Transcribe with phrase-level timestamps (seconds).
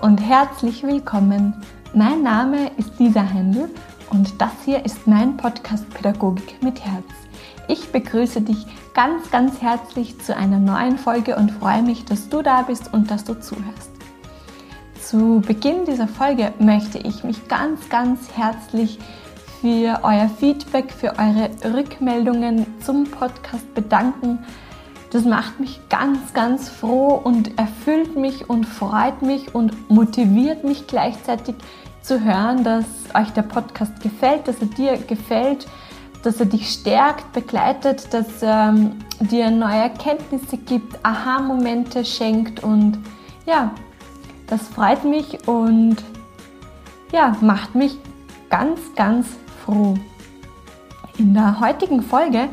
[0.00, 1.54] Und herzlich willkommen.
[1.92, 3.68] Mein Name ist Lisa Händel
[4.10, 7.04] und das hier ist mein Podcast Pädagogik mit Herz.
[7.68, 12.42] Ich begrüße dich ganz, ganz herzlich zu einer neuen Folge und freue mich, dass du
[12.42, 13.90] da bist und dass du zuhörst.
[15.00, 18.98] Zu Beginn dieser Folge möchte ich mich ganz, ganz herzlich
[19.60, 24.38] für euer Feedback, für eure Rückmeldungen zum Podcast bedanken
[25.12, 30.86] das macht mich ganz, ganz froh und erfüllt mich und freut mich und motiviert mich
[30.86, 31.54] gleichzeitig
[32.00, 35.66] zu hören, dass euch der Podcast gefällt, dass er dir gefällt,
[36.22, 42.98] dass er dich stärkt, begleitet, dass er ähm, dir neue Erkenntnisse gibt, Aha-Momente schenkt und
[43.44, 43.70] ja,
[44.46, 45.96] das freut mich und
[47.12, 47.98] ja, macht mich
[48.48, 49.26] ganz, ganz
[49.62, 49.94] froh.
[51.18, 52.48] In der heutigen Folge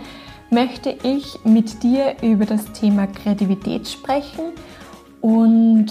[0.50, 4.54] möchte ich mit dir über das Thema Kreativität sprechen
[5.22, 5.88] und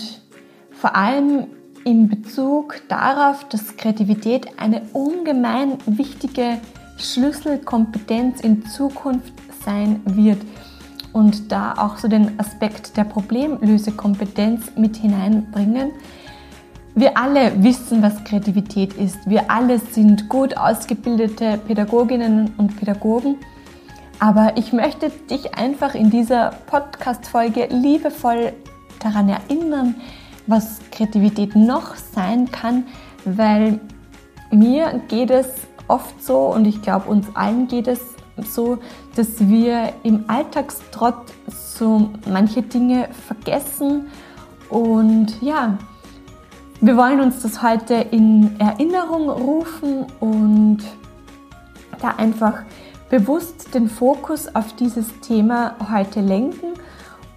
[0.73, 1.47] vor allem
[1.85, 6.59] in Bezug darauf, dass Kreativität eine ungemein wichtige
[6.99, 9.33] Schlüsselkompetenz in Zukunft
[9.65, 10.39] sein wird
[11.13, 15.93] und da auch so den Aspekt der Problemlösekompetenz mit hineinbringen.
[16.95, 19.19] Wir alle wissen, was Kreativität ist.
[19.31, 23.37] Wir alle sind gut ausgebildete Pädagoginnen und Pädagogen
[24.21, 28.53] aber ich möchte dich einfach in dieser Podcast-Folge liebevoll
[29.01, 29.95] daran erinnern,
[30.47, 32.85] was Kreativität noch sein kann,
[33.25, 33.81] weil
[34.51, 35.47] mir geht es
[35.87, 38.01] oft so und ich glaube uns allen geht es
[38.37, 38.79] so,
[39.15, 44.09] dass wir im Alltagstrott so manche Dinge vergessen.
[44.71, 45.79] Und ja,
[46.81, 50.79] wir wollen uns das heute in Erinnerung rufen und
[52.01, 52.63] da einfach
[53.11, 56.75] bewusst den Fokus auf dieses Thema heute lenken.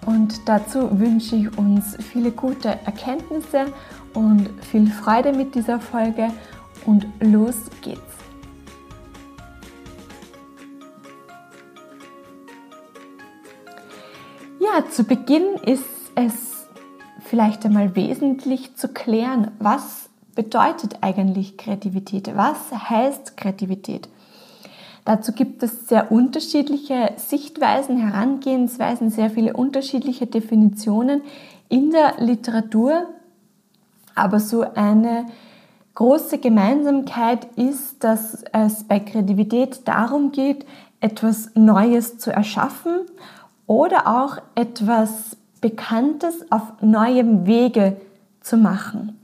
[0.05, 3.65] Und dazu wünsche ich uns viele gute Erkenntnisse
[4.13, 6.29] und viel Freude mit dieser Folge.
[6.85, 8.01] Und los geht's.
[14.59, 15.83] Ja, zu Beginn ist
[16.15, 16.67] es
[17.25, 22.35] vielleicht einmal wesentlich zu klären, was bedeutet eigentlich Kreativität?
[22.35, 24.07] Was heißt Kreativität?
[25.05, 31.21] Dazu gibt es sehr unterschiedliche Sichtweisen, Herangehensweisen, sehr viele unterschiedliche Definitionen
[31.69, 33.07] in der Literatur.
[34.13, 35.25] Aber so eine
[35.95, 40.65] große Gemeinsamkeit ist, dass es bei Kreativität darum geht,
[40.99, 43.01] etwas Neues zu erschaffen
[43.65, 47.97] oder auch etwas Bekanntes auf neuem Wege
[48.41, 49.20] zu machen.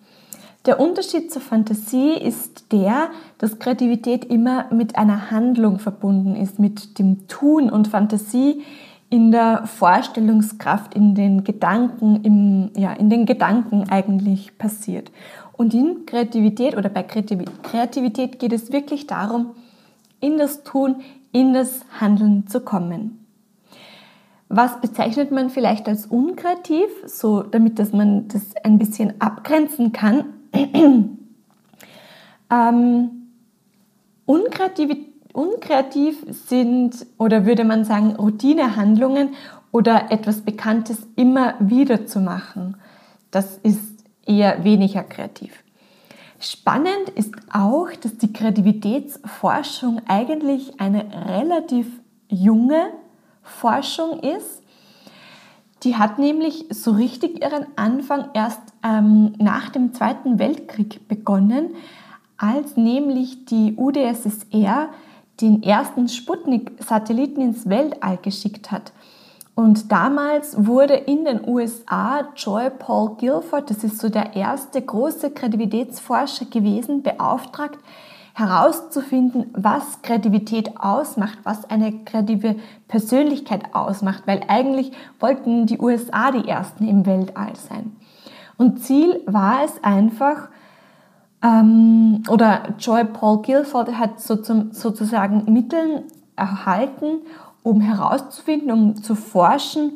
[0.67, 6.99] Der Unterschied zur Fantasie ist der, dass Kreativität immer mit einer Handlung verbunden ist, mit
[6.99, 8.63] dem Tun und Fantasie
[9.09, 15.09] in der Vorstellungskraft, in den Gedanken, im, ja, in den Gedanken eigentlich passiert.
[15.53, 19.51] Und in Kreativität oder bei Kreativität geht es wirklich darum,
[20.19, 20.97] in das Tun,
[21.31, 23.25] in das Handeln zu kommen.
[24.49, 30.33] Was bezeichnet man vielleicht als unkreativ, so damit dass man das ein bisschen abgrenzen kann?
[32.51, 33.09] ähm,
[34.25, 34.97] unkreativ,
[35.33, 39.35] unkreativ sind oder würde man sagen Routinehandlungen
[39.71, 42.77] oder etwas Bekanntes immer wieder zu machen.
[43.31, 45.63] Das ist eher weniger kreativ.
[46.39, 51.87] Spannend ist auch, dass die Kreativitätsforschung eigentlich eine relativ
[52.29, 52.89] junge
[53.41, 54.61] Forschung ist
[55.87, 61.75] die hat nämlich so richtig ihren Anfang erst ähm, nach dem Zweiten Weltkrieg begonnen,
[62.35, 64.89] als nämlich die UdSSR
[65.39, 68.91] den ersten Sputnik-Satelliten ins Weltall geschickt hat.
[69.55, 75.31] Und damals wurde in den USA Joy Paul Guilford, das ist so der erste große
[75.31, 77.79] Kreativitätsforscher gewesen, beauftragt,
[78.37, 82.55] herauszufinden, was Kreativität ausmacht, was eine kreative
[82.87, 87.95] Persönlichkeit ausmacht, weil eigentlich wollten die USA die Ersten im Weltall sein.
[88.55, 90.49] Und Ziel war es einfach,
[91.43, 96.03] ähm, oder Joy Paul Guilford hat so zum, sozusagen Mittel
[96.35, 97.21] erhalten,
[97.63, 99.93] um herauszufinden, um zu forschen,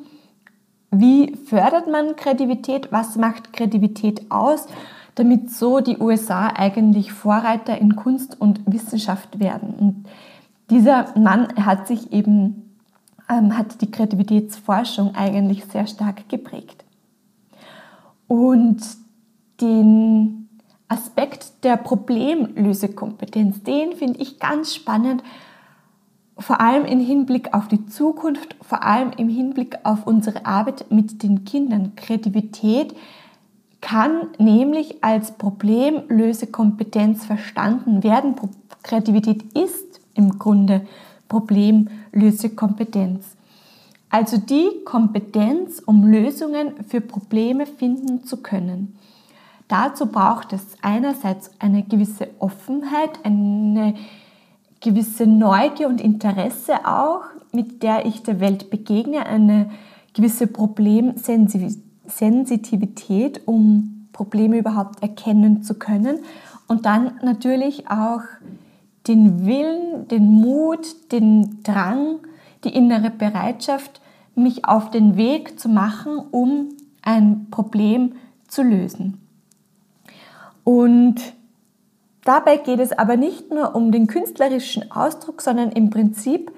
[0.89, 4.65] wie fördert man Kreativität, was macht Kreativität aus
[5.15, 9.73] damit so die USA eigentlich Vorreiter in Kunst und Wissenschaft werden.
[9.77, 10.05] Und
[10.69, 12.77] dieser Mann hat sich eben,
[13.29, 16.85] ähm, hat die Kreativitätsforschung eigentlich sehr stark geprägt.
[18.27, 18.81] Und
[19.59, 20.49] den
[20.87, 25.23] Aspekt der Problemlösekompetenz, den finde ich ganz spannend,
[26.37, 31.23] vor allem im Hinblick auf die Zukunft, vor allem im Hinblick auf unsere Arbeit mit
[31.23, 31.95] den Kindern.
[31.95, 32.95] Kreativität
[33.81, 38.35] kann nämlich als Problemlösekompetenz verstanden werden.
[38.83, 40.87] Kreativität ist im Grunde
[41.27, 43.35] Problemlösekompetenz.
[44.09, 48.97] Also die Kompetenz, um Lösungen für Probleme finden zu können.
[49.67, 53.93] Dazu braucht es einerseits eine gewisse Offenheit, eine
[54.81, 57.21] gewisse Neugier und Interesse auch,
[57.53, 59.69] mit der ich der Welt begegne, eine
[60.13, 60.47] gewisse
[62.11, 66.19] Problemsensitivität, um Probleme überhaupt erkennen zu können.
[66.67, 68.21] Und dann natürlich auch
[69.07, 72.19] den Willen, den Mut, den Drang,
[72.63, 74.01] die innere Bereitschaft,
[74.35, 76.69] mich auf den Weg zu machen, um
[77.01, 78.13] ein Problem
[78.47, 79.19] zu lösen.
[80.63, 81.15] Und
[82.23, 86.51] dabei geht es aber nicht nur um den künstlerischen Ausdruck, sondern im Prinzip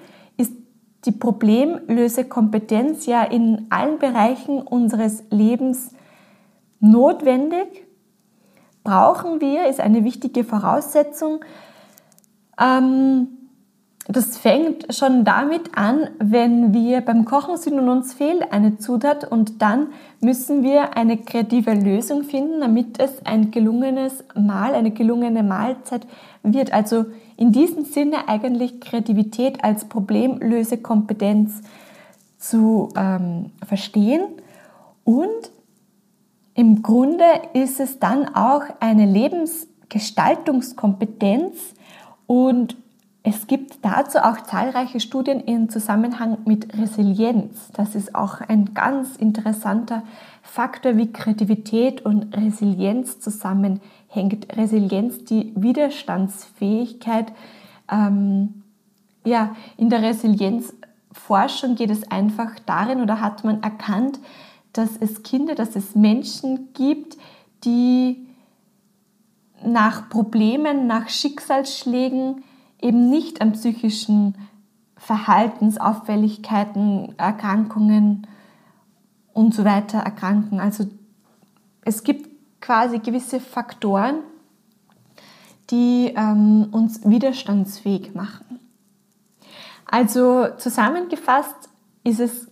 [1.04, 5.92] die Problemlösekompetenz ja in allen Bereichen unseres Lebens
[6.80, 7.86] notwendig.
[8.82, 11.40] Brauchen wir, ist eine wichtige Voraussetzung.
[12.60, 13.28] Ähm,
[14.06, 19.24] das fängt schon damit an, wenn wir beim Kochen sind und uns fehlt eine Zutat
[19.30, 19.88] und dann
[20.20, 26.06] müssen wir eine kreative Lösung finden, damit es ein gelungenes Mahl, eine gelungene Mahlzeit
[26.42, 26.74] wird.
[26.74, 31.62] Also in diesem Sinne eigentlich Kreativität als Problemlösekompetenz
[32.38, 34.22] zu ähm, verstehen.
[35.04, 35.50] Und
[36.54, 41.74] im Grunde ist es dann auch eine Lebensgestaltungskompetenz
[42.26, 42.76] und
[43.26, 47.70] es gibt dazu auch zahlreiche Studien im Zusammenhang mit Resilienz.
[47.72, 50.02] Das ist auch ein ganz interessanter
[50.42, 54.54] Faktor, wie Kreativität und Resilienz zusammenhängt.
[54.54, 57.32] Resilienz, die Widerstandsfähigkeit.
[57.90, 58.62] Ähm,
[59.24, 64.18] ja, in der Resilienzforschung geht es einfach darin oder hat man erkannt,
[64.74, 67.16] dass es Kinder, dass es Menschen gibt,
[67.64, 68.26] die
[69.64, 72.42] nach Problemen, nach Schicksalsschlägen,
[72.84, 74.36] eben nicht an psychischen
[74.96, 78.26] Verhaltensauffälligkeiten, Erkrankungen
[79.32, 80.60] und so weiter erkranken.
[80.60, 80.86] Also
[81.84, 82.28] es gibt
[82.60, 84.16] quasi gewisse Faktoren,
[85.70, 88.60] die ähm, uns widerstandsfähig machen.
[89.86, 91.70] Also zusammengefasst
[92.04, 92.48] ist es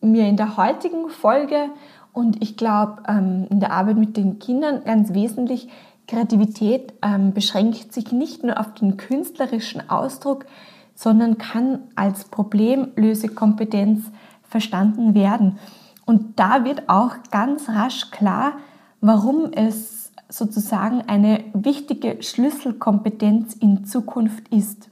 [0.00, 1.70] mir in der heutigen Folge
[2.12, 5.68] und ich glaube ähm, in der Arbeit mit den Kindern ganz wesentlich,
[6.06, 10.46] Kreativität ähm, beschränkt sich nicht nur auf den künstlerischen Ausdruck,
[10.94, 14.04] sondern kann als Problemlösekompetenz
[14.42, 15.58] verstanden werden.
[16.04, 18.52] Und da wird auch ganz rasch klar,
[19.00, 24.88] warum es sozusagen eine wichtige Schlüsselkompetenz in Zukunft ist.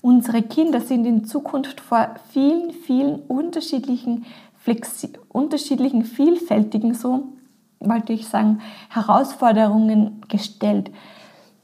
[0.00, 4.26] Unsere Kinder sind in Zukunft vor vielen, vielen unterschiedlichen,
[4.58, 7.33] flexi unterschiedlichen vielfältigen so
[7.88, 10.90] wollte ich sagen, Herausforderungen gestellt.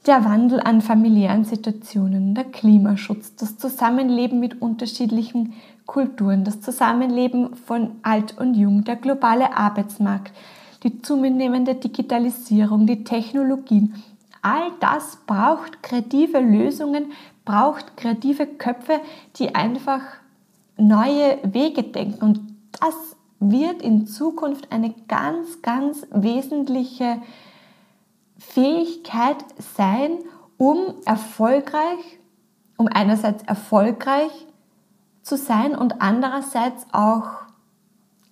[0.06, 5.52] Der Wandel an familiären Situationen, der Klimaschutz, das Zusammenleben mit unterschiedlichen
[5.84, 10.32] Kulturen, das Zusammenleben von Alt und Jung, der globale Arbeitsmarkt,
[10.82, 14.02] die zunehmende Digitalisierung, die Technologien.
[14.40, 17.12] All das braucht kreative Lösungen,
[17.44, 19.00] braucht kreative Köpfe,
[19.36, 20.00] die einfach
[20.78, 22.24] neue Wege denken.
[22.24, 22.40] Und
[22.80, 27.20] das wird in Zukunft eine ganz, ganz wesentliche
[28.38, 29.36] Fähigkeit
[29.76, 30.18] sein,
[30.58, 32.18] um erfolgreich,
[32.76, 34.30] um einerseits erfolgreich
[35.22, 37.28] zu sein und andererseits auch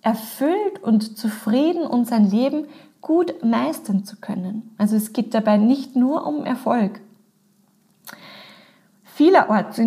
[0.01, 2.67] erfüllt und zufrieden und sein Leben
[3.01, 4.73] gut meistern zu können.
[4.77, 7.01] Also es geht dabei nicht nur um Erfolg.
[9.03, 9.81] Vielerorts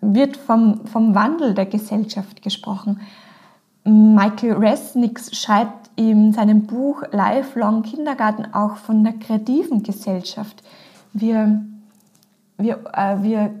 [0.00, 3.00] wird vom, vom Wandel der Gesellschaft gesprochen.
[3.84, 10.62] Michael Resnick schreibt in seinem Buch Lifelong Kindergarten auch von der kreativen Gesellschaft.
[11.12, 11.62] Wir,
[12.56, 13.54] wir, äh, wir,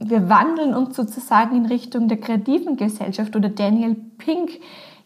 [0.00, 4.50] wir wandeln uns sozusagen in Richtung der kreativen Gesellschaft oder Daniel Pink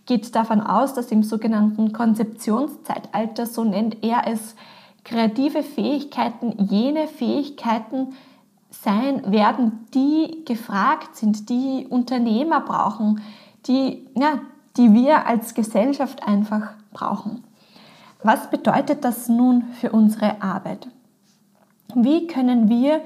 [0.07, 4.54] geht davon aus, dass im sogenannten Konzeptionszeitalter, so nennt er es,
[5.04, 8.14] kreative Fähigkeiten jene Fähigkeiten
[8.71, 13.21] sein werden, die gefragt sind, die Unternehmer brauchen,
[13.66, 14.40] die, ja,
[14.76, 17.44] die wir als Gesellschaft einfach brauchen.
[18.23, 20.88] Was bedeutet das nun für unsere Arbeit?
[21.94, 23.00] Wie können wir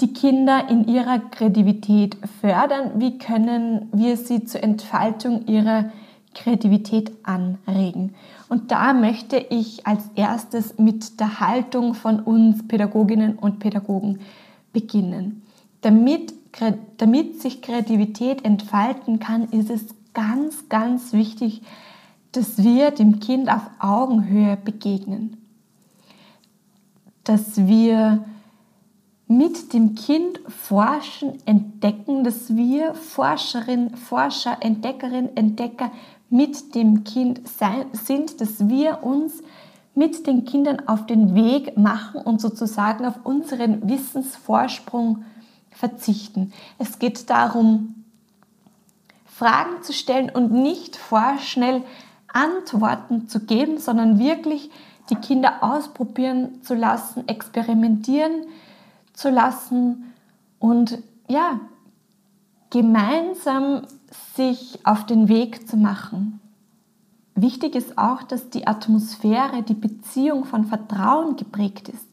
[0.00, 2.92] die Kinder in ihrer Kreativität fördern?
[2.96, 5.90] Wie können wir sie zur Entfaltung ihrer
[6.34, 8.14] Kreativität anregen?
[8.48, 14.20] Und da möchte ich als erstes mit der Haltung von uns Pädagoginnen und Pädagogen
[14.72, 15.42] beginnen.
[15.82, 16.32] Damit
[16.98, 21.62] damit sich Kreativität entfalten kann, ist es ganz, ganz wichtig,
[22.32, 25.36] dass wir dem Kind auf Augenhöhe begegnen.
[27.24, 28.24] Dass wir
[29.28, 35.90] mit dem Kind forschen, entdecken, dass wir Forscherin, Forscher, Entdeckerin, Entdecker
[36.28, 39.42] mit dem Kind sein, sind, dass wir uns
[39.94, 45.24] mit den Kindern auf den Weg machen und sozusagen auf unseren Wissensvorsprung
[45.74, 46.52] verzichten.
[46.78, 48.04] Es geht darum,
[49.26, 51.82] Fragen zu stellen und nicht vorschnell
[52.32, 54.70] Antworten zu geben, sondern wirklich
[55.10, 58.46] die Kinder ausprobieren zu lassen, experimentieren
[59.12, 60.12] zu lassen
[60.58, 60.98] und
[61.28, 61.60] ja,
[62.70, 63.82] gemeinsam
[64.34, 66.40] sich auf den Weg zu machen.
[67.34, 72.06] Wichtig ist auch, dass die Atmosphäre, die Beziehung von Vertrauen geprägt ist,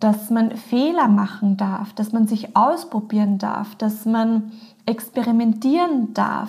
[0.00, 4.52] dass man Fehler machen darf, dass man sich ausprobieren darf, dass man
[4.86, 6.48] experimentieren darf,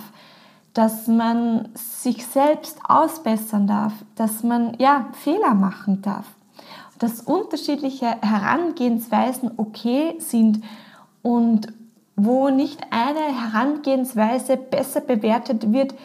[0.74, 6.25] dass man sich selbst ausbessern darf, dass man ja Fehler machen darf,
[7.00, 10.63] dass unterschiedliche Herangehensweisen okay sind
[11.24, 11.74] und
[12.15, 15.96] wo nicht eine Herangehensweise besser bewertet wird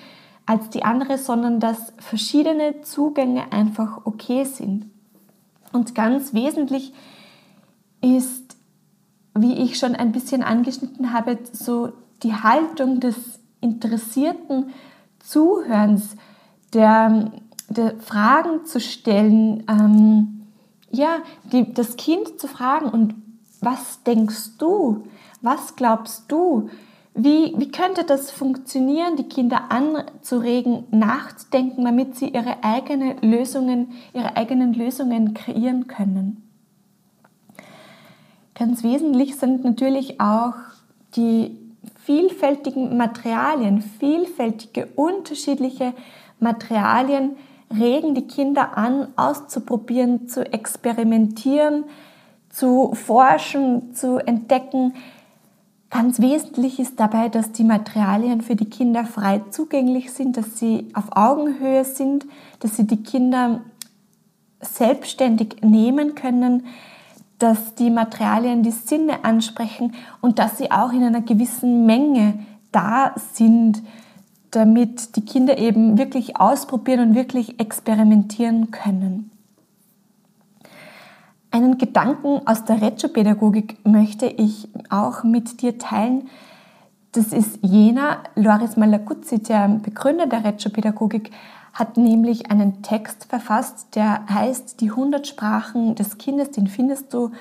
[0.47, 4.87] als die andere, sondern dass verschiedene Zugänge einfach okay sind.
[5.73, 6.95] Und ganz wesentlich ist,
[9.37, 11.93] wie ich schon ein bisschen angeschnitten habe, so
[12.23, 14.71] die Haltung des interessierten
[15.19, 16.17] Zuhörens,
[16.73, 17.33] der,
[17.69, 20.47] der Fragen zu stellen, ähm,
[20.91, 21.19] ja,
[21.53, 23.15] die, das Kind zu fragen und
[23.61, 25.05] was denkst du?
[25.41, 26.69] Was glaubst du?
[27.15, 34.37] Wie, wie könnte das funktionieren, die Kinder anzuregen, nachzudenken, damit sie ihre, eigene Lösungen, ihre
[34.37, 36.43] eigenen Lösungen kreieren können?
[38.55, 40.55] Ganz wesentlich sind natürlich auch
[41.17, 41.59] die
[42.05, 45.93] vielfältigen Materialien, vielfältige, unterschiedliche
[46.39, 47.37] Materialien
[47.77, 51.85] regen die Kinder an, auszuprobieren, zu experimentieren,
[52.49, 54.95] zu forschen, zu entdecken.
[55.91, 60.89] Ganz wesentlich ist dabei, dass die Materialien für die Kinder frei zugänglich sind, dass sie
[60.95, 62.27] auf Augenhöhe sind,
[62.61, 63.63] dass sie die Kinder
[64.61, 66.65] selbstständig nehmen können,
[67.38, 72.38] dass die Materialien die Sinne ansprechen und dass sie auch in einer gewissen Menge
[72.73, 73.83] da sind,
[74.50, 79.31] damit die Kinder eben wirklich ausprobieren und wirklich experimentieren können.
[81.50, 86.29] Einen Gedanken aus der Reggio-Pädagogik möchte ich auch mit dir teilen.
[87.12, 91.31] Das ist jener, Loris Malaguzzi, der Begründer der Reggio-Pädagogik,
[91.75, 97.33] hat nämlich einen Text verfasst, der heißt Die 100 Sprachen des Kindes, den findest du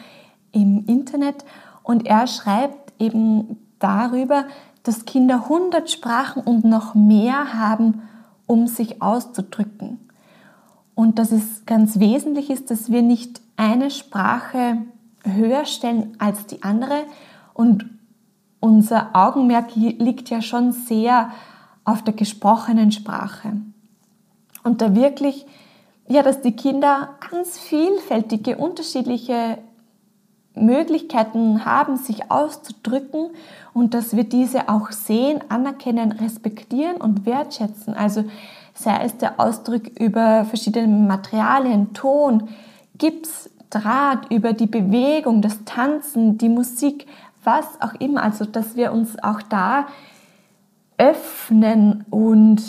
[0.51, 1.45] im Internet.
[1.83, 4.45] Und er schreibt eben darüber,
[4.81, 8.01] dass Kinder 100 Sprachen und noch mehr haben,
[8.47, 9.99] um sich auszudrücken.
[10.95, 14.79] Und dass es ganz wesentlich ist, dass wir nicht eine Sprache
[15.23, 17.03] höher stellen als die andere.
[17.53, 17.85] Und
[18.59, 21.29] unser Augenmerk liegt ja schon sehr
[21.83, 23.53] auf der gesprochenen Sprache.
[24.63, 25.46] Und da wirklich,
[26.08, 29.58] ja, dass die Kinder ganz vielfältige, unterschiedliche
[30.55, 33.32] Möglichkeiten haben, sich auszudrücken
[33.74, 37.93] und dass wir diese auch sehen, anerkennen, respektieren und wertschätzen.
[37.93, 38.24] Also
[38.75, 42.50] sei es der Ausdruck über verschiedene Materialien, Ton,
[42.98, 47.08] Gips, Draht, über die Bewegung, das Tanzen, die Musik,
[47.43, 48.22] was auch immer.
[48.22, 49.88] Also dass wir uns auch da
[50.98, 52.62] öffnen und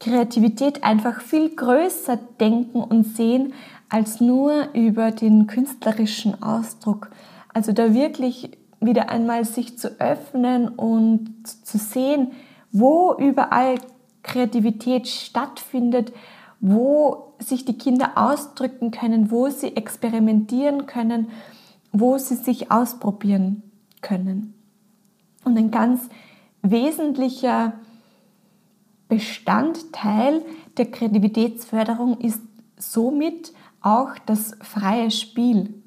[0.00, 3.52] Kreativität einfach viel größer denken und sehen
[3.88, 7.10] als nur über den künstlerischen Ausdruck.
[7.52, 8.50] Also da wirklich
[8.80, 11.30] wieder einmal sich zu öffnen und
[11.64, 12.32] zu sehen,
[12.70, 13.76] wo überall
[14.22, 16.12] Kreativität stattfindet,
[16.60, 21.28] wo sich die Kinder ausdrücken können, wo sie experimentieren können,
[21.92, 23.62] wo sie sich ausprobieren
[24.02, 24.54] können.
[25.44, 26.08] Und ein ganz
[26.62, 27.72] wesentlicher
[29.08, 30.42] Bestandteil
[30.76, 32.40] der Kreativitätsförderung ist
[32.76, 35.82] somit auch das freie Spiel.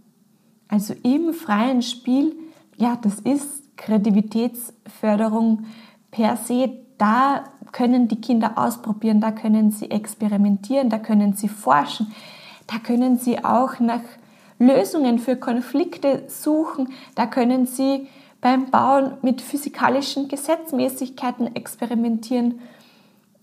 [0.68, 2.36] Also im freien Spiel,
[2.78, 5.66] ja, das ist Kreativitätsförderung
[6.10, 6.72] per se.
[6.98, 12.14] Da können die Kinder ausprobieren, da können sie experimentieren, da können sie forschen,
[12.68, 14.02] da können sie auch nach
[14.60, 18.08] Lösungen für Konflikte suchen, da können sie
[18.40, 22.60] beim Bauen mit physikalischen Gesetzmäßigkeiten experimentieren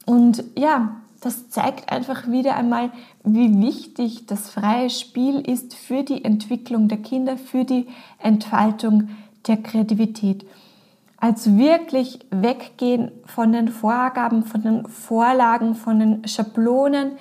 [0.09, 2.91] und ja, das zeigt einfach wieder einmal,
[3.25, 7.88] wie wichtig das freie Spiel ist für die Entwicklung der Kinder, für die
[8.19, 9.11] Entfaltung
[9.47, 10.47] der Kreativität.
[11.19, 17.19] Also wirklich weggehen von den Vorgaben, von den Vorlagen, von den Schablonen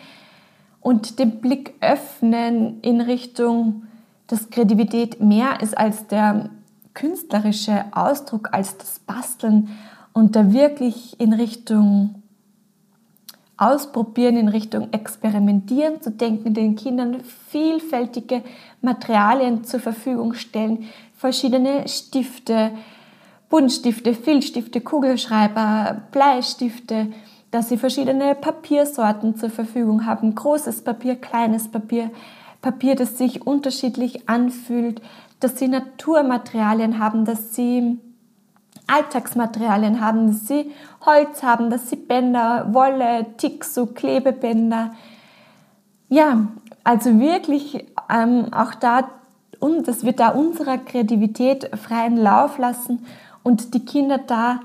[0.80, 3.84] und den Blick öffnen in Richtung,
[4.28, 6.52] dass Kreativität mehr ist als der
[6.94, 9.78] künstlerische Ausdruck, als das Basteln
[10.14, 12.24] und da wirklich in Richtung
[13.58, 18.44] Ausprobieren, in Richtung Experimentieren zu denken, den Kindern vielfältige
[18.82, 20.86] Materialien zur Verfügung stellen,
[21.16, 22.72] verschiedene Stifte,
[23.50, 27.08] Buntstifte, Filzstifte, Kugelschreiber, Bleistifte,
[27.50, 32.12] dass sie verschiedene Papiersorten zur Verfügung haben, großes Papier, kleines Papier,
[32.62, 35.02] Papier, das sich unterschiedlich anfühlt,
[35.40, 38.00] dass sie Naturmaterialien haben, dass sie
[38.88, 40.72] Alltagsmaterialien haben, dass sie
[41.06, 44.92] Holz haben, dass sie Bänder, Wolle, Tixu, Klebebänder.
[46.10, 46.48] Ja,
[46.84, 49.10] also wirklich ähm, auch da,
[49.60, 53.06] und dass wir da unserer Kreativität freien Lauf lassen
[53.44, 54.62] und die Kinder da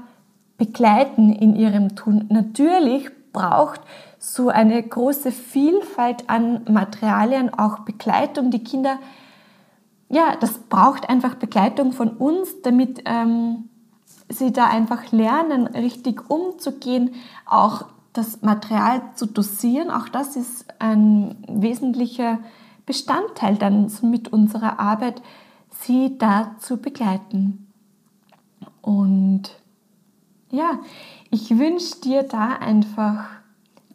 [0.57, 2.27] begleiten in ihrem Tun.
[2.29, 3.81] Natürlich braucht
[4.19, 8.53] so eine große Vielfalt an Materialien auch Begleitung.
[8.53, 8.99] Die Kinder,
[10.09, 13.69] ja, das braucht einfach Begleitung von uns, damit ähm,
[14.33, 17.15] sie da einfach lernen, richtig umzugehen,
[17.47, 19.91] auch das Material zu dosieren.
[19.91, 22.39] Auch das ist ein wesentlicher
[22.87, 25.23] Bestandteil dann mit unserer Arbeit,
[25.71, 27.67] sie da zu begleiten.
[28.81, 29.57] Und
[30.51, 30.81] ja,
[31.31, 33.25] ich wünsche dir da einfach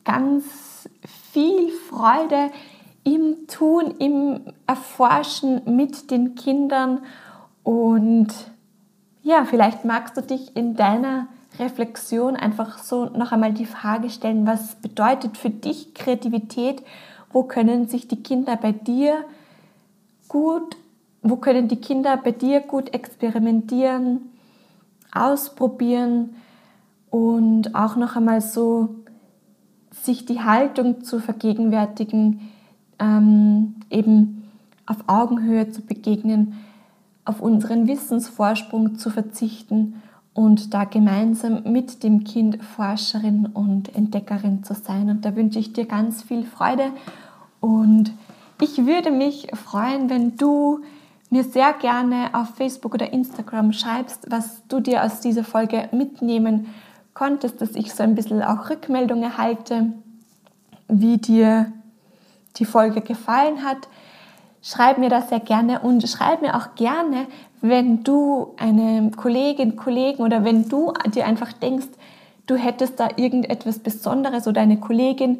[0.03, 0.89] ganz
[1.32, 2.51] viel Freude
[3.03, 7.00] im Tun, im Erforschen mit den Kindern
[7.63, 8.34] und
[9.28, 11.28] ja, vielleicht magst du dich in deiner
[11.60, 16.82] Reflexion einfach so noch einmal die Frage stellen, was bedeutet für dich Kreativität?
[17.32, 19.26] Wo können sich die Kinder bei dir
[20.30, 20.78] gut,
[21.22, 24.22] wo können die Kinder bei dir gut experimentieren?
[25.14, 26.36] ausprobieren
[27.10, 28.96] und auch noch einmal so
[29.92, 32.52] sich die Haltung zu vergegenwärtigen,
[33.00, 34.44] ähm, eben
[34.86, 36.56] auf Augenhöhe zu begegnen,
[37.28, 40.02] auf unseren Wissensvorsprung zu verzichten
[40.34, 45.10] und da gemeinsam mit dem Kind Forscherin und Entdeckerin zu sein.
[45.10, 46.92] Und da wünsche ich dir ganz viel Freude
[47.60, 48.13] und
[48.62, 50.80] ich würde mich freuen, wenn du
[51.30, 56.68] mir sehr gerne auf Facebook oder Instagram schreibst, was du dir aus dieser Folge mitnehmen
[57.13, 59.94] konntest, dass ich so ein bisschen auch Rückmeldungen erhalte,
[60.88, 61.72] wie dir
[62.56, 63.88] die Folge gefallen hat.
[64.62, 67.28] Schreib mir das sehr gerne und schreib mir auch gerne,
[67.62, 71.88] wenn du eine Kollegin, Kollegen oder wenn du dir einfach denkst,
[72.46, 75.39] du hättest da irgendetwas Besonderes oder eine Kollegin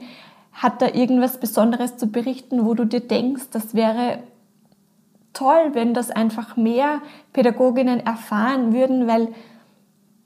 [0.54, 4.20] hat da irgendwas Besonderes zu berichten, wo du dir denkst, das wäre
[5.34, 7.02] toll, wenn das einfach mehr
[7.32, 9.30] Pädagoginnen erfahren würden, weil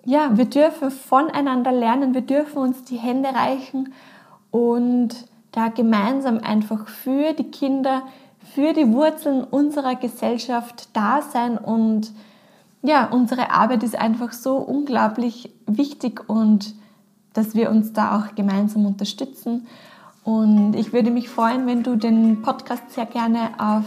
[0.06, 3.93] ja, wir dürfen voneinander lernen, wir dürfen uns die Hände reichen
[4.51, 5.10] und
[5.51, 8.04] da gemeinsam einfach für die Kinder,
[8.54, 12.12] für die Wurzeln unserer Gesellschaft da sein und
[12.84, 16.73] ja, unsere Arbeit ist einfach so unglaublich wichtig und
[17.34, 19.67] dass wir uns da auch gemeinsam unterstützen.
[20.23, 23.86] Und ich würde mich freuen, wenn du den Podcast sehr gerne auf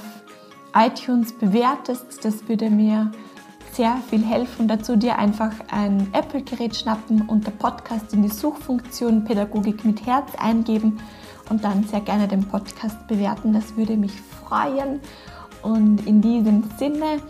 [0.75, 2.25] iTunes bewertest.
[2.25, 3.13] Das würde mir
[3.73, 4.69] sehr viel helfen.
[4.69, 10.31] Dazu dir einfach ein Apple-Gerät schnappen und der Podcast in die Suchfunktion Pädagogik mit Herz
[10.39, 10.99] eingeben
[11.51, 13.53] und dann sehr gerne den Podcast bewerten.
[13.53, 14.13] Das würde mich
[14.45, 15.01] freuen.
[15.63, 17.21] Und in diesem Sinne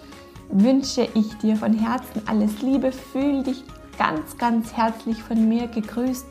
[0.50, 2.92] wünsche ich dir von Herzen alles Liebe.
[2.92, 3.64] Fühl dich
[3.98, 6.26] ganz, ganz herzlich von mir gegrüßt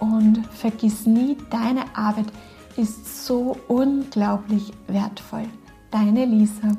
[0.00, 2.26] und vergiss nie, deine Arbeit
[2.76, 5.46] ist so unglaublich wertvoll.
[5.90, 6.72] Deine Lisa.